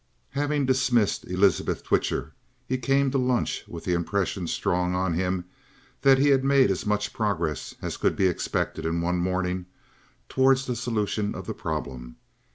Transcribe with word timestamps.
Having 0.31 0.65
dismissed 0.65 1.27
Elizabeth 1.27 1.83
Twitcher, 1.83 2.33
he 2.67 2.79
came 2.79 3.11
to 3.11 3.19
lunch 3.19 3.63
with 3.67 3.83
the 3.83 3.93
impression 3.93 4.47
strong 4.47 4.95
on 4.95 5.13
him 5.13 5.45
that 6.01 6.17
he 6.17 6.29
had 6.29 6.43
made 6.43 6.71
as 6.71 6.87
much 6.87 7.13
progress 7.13 7.75
as 7.83 7.97
could 7.97 8.15
be 8.15 8.25
expected 8.25 8.83
in 8.83 9.01
one 9.01 9.19
morning 9.19 9.67
towards 10.27 10.65
the 10.65 10.75
solution 10.75 11.35
of 11.35 11.45
the 11.45 11.53
problem. 11.53 12.15